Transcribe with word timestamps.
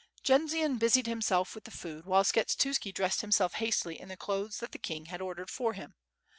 Jendzian 0.23 0.79
busied 0.79 1.05
himself 1.05 1.53
with 1.53 1.65
the 1.65 1.69
food, 1.69 2.05
while 2.07 2.23
Skshetuski 2.23 2.91
dressed 2.91 3.21
himself 3.21 3.53
hastily 3.53 3.99
in 4.01 4.09
the 4.09 4.17
clothes 4.17 4.57
that 4.57 4.71
the 4.71 4.79
king 4.79 5.05
had 5.05 5.21
ordered 5.21 5.51
for 5.51 5.73
him. 5.73 5.93